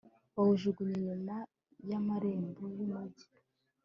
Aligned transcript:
bawujugunya 0.35 0.95
inyuma 1.01 1.35
y'amarembo 1.89 2.63
y'umugi 2.75 3.25